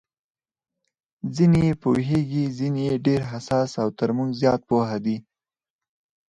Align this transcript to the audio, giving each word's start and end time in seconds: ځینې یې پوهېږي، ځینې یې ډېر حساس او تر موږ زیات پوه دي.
ځینې 1.35 1.59
یې 1.67 1.73
پوهېږي، 1.83 2.43
ځینې 2.57 2.81
یې 2.89 2.95
ډېر 3.07 3.21
حساس 3.31 3.71
او 3.81 3.87
تر 3.99 4.09
موږ 4.17 4.29
زیات 4.41 4.61
پوه 4.69 4.91
دي. 5.05 5.17